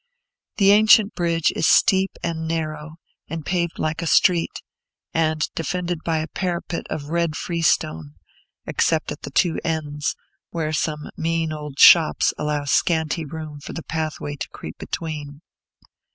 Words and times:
The 0.57 0.71
ancient 0.71 1.13
bridge 1.13 1.51
is 1.55 1.67
steep 1.67 2.09
and 2.23 2.47
narrow, 2.47 2.95
and 3.27 3.45
paved 3.45 3.77
like 3.77 4.01
a 4.01 4.07
street, 4.07 4.63
and 5.13 5.43
defended 5.53 5.99
by 6.03 6.17
a 6.17 6.27
parapet 6.27 6.85
of 6.89 7.09
red 7.09 7.35
freestone, 7.35 8.15
except 8.65 9.11
at 9.11 9.21
the 9.21 9.29
two 9.29 9.59
ends, 9.63 10.15
where 10.49 10.73
some 10.73 11.11
mean 11.15 11.53
old 11.53 11.77
shops 11.77 12.33
allow 12.39 12.63
scanty 12.65 13.25
room 13.25 13.59
for 13.59 13.73
the 13.73 13.83
pathway 13.83 14.35
to 14.37 14.49
creep 14.49 14.79
between. 14.79 15.43